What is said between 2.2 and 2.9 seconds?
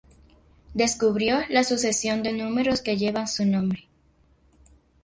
de números